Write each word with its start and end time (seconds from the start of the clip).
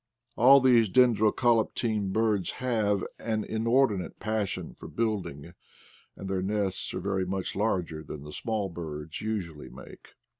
10 0.33 0.43
IDLE 0.43 0.47
DAYS 0.47 0.47
IN 0.47 0.49
PATAGONIA 0.49 0.49
All 0.49 0.61
these 0.61 0.89
Dendrocolaptine 1.29 2.09
birds 2.11 2.51
have 2.53 3.03
an 3.19 3.43
inordi 3.45 3.99
nate 3.99 4.19
passion 4.19 4.73
for 4.73 4.87
building, 4.87 5.53
and 6.15 6.27
their 6.27 6.41
nests 6.41 6.91
are 6.95 6.99
very 7.01 7.27
much 7.27 7.55
larger 7.55 8.01
than 8.03 8.31
small 8.31 8.67
birds 8.67 9.21
usually 9.21 9.69
make. 9.69 10.15